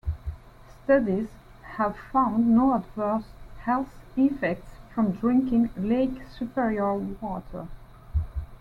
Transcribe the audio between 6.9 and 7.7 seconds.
water.